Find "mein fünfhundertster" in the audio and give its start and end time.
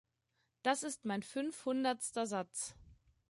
1.05-2.25